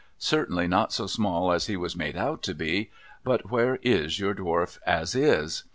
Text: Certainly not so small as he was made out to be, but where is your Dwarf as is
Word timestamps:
Certainly 0.17 0.67
not 0.67 0.91
so 0.91 1.05
small 1.05 1.51
as 1.51 1.67
he 1.67 1.77
was 1.77 1.95
made 1.95 2.17
out 2.17 2.41
to 2.41 2.55
be, 2.55 2.89
but 3.23 3.51
where 3.51 3.75
is 3.83 4.19
your 4.19 4.33
Dwarf 4.33 4.79
as 4.83 5.13
is 5.13 5.63